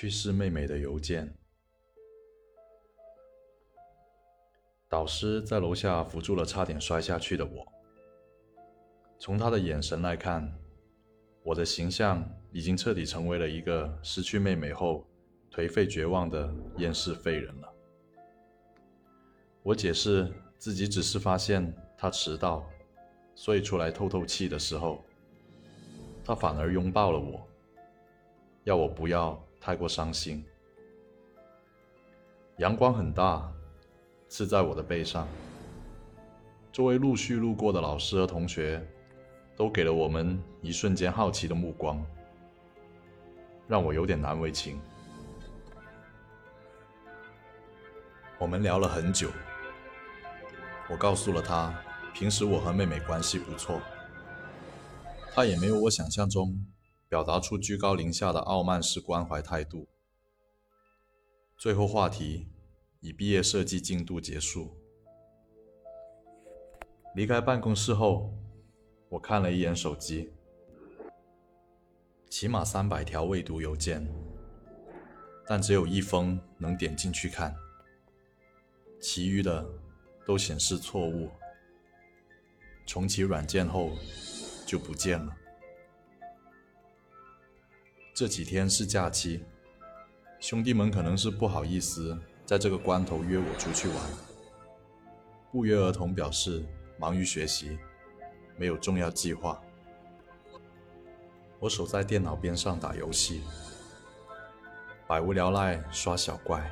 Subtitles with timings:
[0.00, 1.28] 去世妹妹的邮件。
[4.88, 7.66] 导师在楼下扶住了差点摔下去的我。
[9.18, 10.56] 从他的眼神来看，
[11.42, 15.04] 我的形象已经彻底成为了一个失去妹妹后
[15.50, 17.68] 颓废绝望的厌世废人了。
[19.64, 22.64] 我解释自己只是发现他迟到，
[23.34, 25.04] 所以出来透透气的时候，
[26.24, 27.44] 他反而拥抱了我，
[28.62, 30.44] 要我不要太过伤心。
[32.58, 33.52] 阳光很大，
[34.28, 35.26] 刺在我的背上。
[36.72, 38.86] 周围陆续路过的老师和同学。
[39.58, 42.00] 都给了我们一瞬间好奇的目光，
[43.66, 44.80] 让我有点难为情。
[48.38, 49.32] 我们聊了很久，
[50.88, 51.76] 我告诉了他，
[52.14, 53.80] 平时我和妹妹关系不错，
[55.34, 56.64] 他也没有我想象中
[57.08, 59.86] 表达出居高临下的傲慢式关怀态度。
[61.56, 62.48] 最后话题
[63.00, 64.76] 以毕业设计进度结束。
[67.14, 68.32] 离开办公室后。
[69.10, 70.30] 我看了一眼手机，
[72.28, 74.06] 起码三百条未读邮件，
[75.46, 77.56] 但只有一封能点进去看，
[79.00, 79.66] 其余的
[80.26, 81.30] 都显示错误。
[82.86, 83.92] 重启软件后
[84.66, 85.34] 就不见了。
[88.18, 89.44] 这几天是假期，
[90.40, 93.96] 兄弟们可能是不好意思在这个关头约我出去玩，
[95.52, 96.66] 不约而同表示
[96.98, 97.78] 忙于学习。
[98.56, 99.62] 没有重要计划，
[101.60, 103.44] 我守在电脑边上打游戏，
[105.06, 106.68] 百无聊赖刷小怪，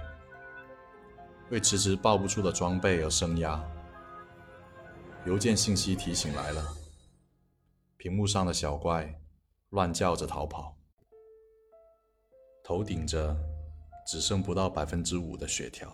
[1.51, 3.65] 为迟迟爆不出的装备而生压。
[5.25, 6.77] 邮件信息提醒来了，
[7.97, 9.15] 屏幕上的小怪
[9.71, 10.76] 乱叫着逃跑，
[12.67, 13.33] 头顶着
[14.05, 15.89] 只剩不到百分之五的血条。